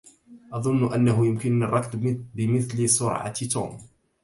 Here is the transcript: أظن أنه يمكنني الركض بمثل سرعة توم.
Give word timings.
أظن 0.53 0.93
أنه 0.93 1.27
يمكنني 1.27 1.65
الركض 1.65 2.23
بمثل 2.35 2.89
سرعة 2.89 3.45
توم. 3.47 3.79